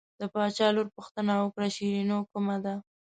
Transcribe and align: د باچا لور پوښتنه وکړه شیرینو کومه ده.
د 0.19 0.21
باچا 0.33 0.67
لور 0.75 0.87
پوښتنه 0.95 1.33
وکړه 1.37 1.67
شیرینو 1.75 2.17
کومه 2.31 2.57
ده. 2.65 2.75